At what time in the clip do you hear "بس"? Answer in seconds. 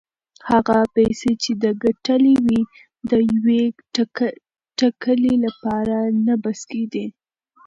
6.43-6.59